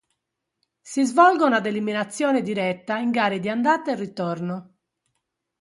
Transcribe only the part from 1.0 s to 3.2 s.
svolgono ad eliminazione diretta in